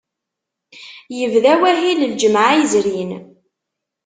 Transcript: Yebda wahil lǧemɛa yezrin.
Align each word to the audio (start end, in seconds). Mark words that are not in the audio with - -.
Yebda 1.17 1.53
wahil 1.61 1.99
lǧemɛa 2.11 2.51
yezrin. 2.59 3.11